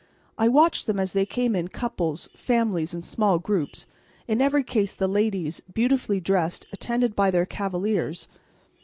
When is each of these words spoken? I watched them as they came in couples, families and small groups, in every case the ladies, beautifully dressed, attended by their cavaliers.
I 0.35 0.47
watched 0.47 0.87
them 0.87 0.99
as 0.99 1.11
they 1.11 1.27
came 1.27 1.55
in 1.55 1.67
couples, 1.67 2.27
families 2.35 2.91
and 2.95 3.05
small 3.05 3.37
groups, 3.37 3.85
in 4.27 4.41
every 4.41 4.63
case 4.63 4.95
the 4.95 5.07
ladies, 5.07 5.61
beautifully 5.71 6.19
dressed, 6.19 6.65
attended 6.73 7.15
by 7.15 7.29
their 7.29 7.45
cavaliers. 7.45 8.27